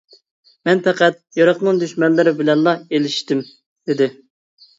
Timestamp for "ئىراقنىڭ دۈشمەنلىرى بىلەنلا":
1.39-2.75